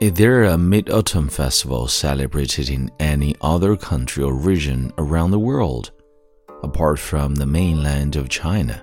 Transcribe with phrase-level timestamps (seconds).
[0.00, 5.38] Is there a Mid Autumn Festival celebrated in any other country or region around the
[5.38, 5.90] world,
[6.62, 8.82] apart from the mainland of China?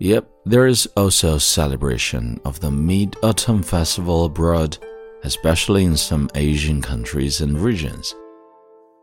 [0.00, 4.76] Yep, there is also celebration of the Mid Autumn Festival abroad,
[5.24, 8.14] especially in some Asian countries and regions,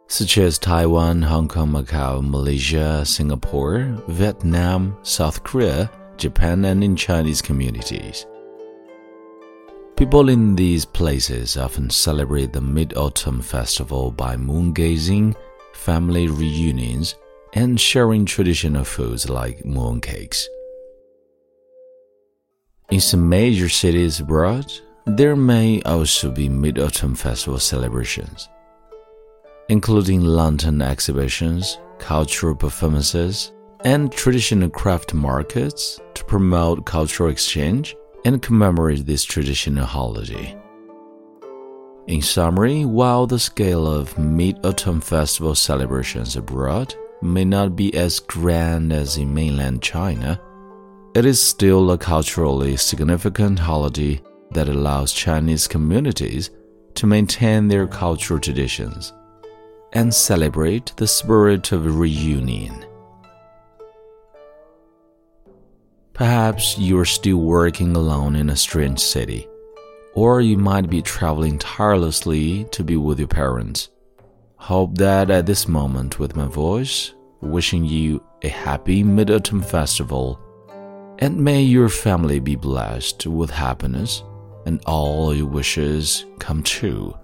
[0.09, 7.41] such as Taiwan, Hong Kong, Macau, Malaysia, Singapore, Vietnam, South Korea, Japan, and in Chinese
[7.41, 8.27] communities.
[9.99, 15.35] People in these places often celebrate the Mid Autumn Festival by moon gazing,
[15.73, 17.15] family reunions,
[17.51, 20.45] and sharing traditional foods like mooncakes.
[22.91, 24.71] In some major cities abroad,
[25.05, 28.47] there may also be Mid Autumn Festival celebrations,
[29.67, 33.51] including lantern exhibitions, cultural performances,
[33.83, 40.57] and traditional craft markets to promote cultural exchange and commemorate this traditional holiday.
[42.07, 48.19] In summary, while the scale of Mid Autumn Festival celebrations abroad may not be as
[48.19, 50.39] grand as in mainland China,
[51.15, 54.21] it is still a culturally significant holiday
[54.51, 56.49] that allows Chinese communities
[56.95, 59.13] to maintain their cultural traditions
[59.93, 62.85] and celebrate the spirit of reunion.
[66.19, 69.47] Perhaps you are still working alone in a strange city,
[70.13, 73.87] or you might be traveling tirelessly to be with your parents.
[74.57, 80.37] Hope that at this moment, with my voice, wishing you a happy Mid Autumn Festival,
[81.19, 84.21] and may your family be blessed with happiness
[84.65, 87.17] and all your wishes come true.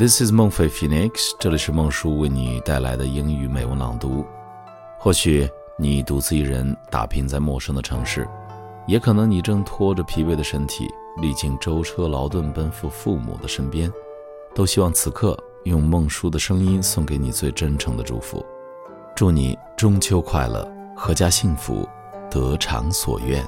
[0.00, 4.24] This is 孟非 Phoenix，这里是孟叔为你带来的英语美文朗读。
[4.98, 8.26] 或许你独自一人打拼在陌生的城市，
[8.86, 10.88] 也可能你正拖着疲惫的身体，
[11.20, 13.92] 历经舟车劳顿奔赴父母的身边。
[14.54, 18.42] 都希望此刻用孟叔的声音送给你最真诚的祝福，
[19.14, 20.66] 祝你中秋快乐，
[20.96, 21.86] 阖家幸福，
[22.30, 23.46] 得偿所愿。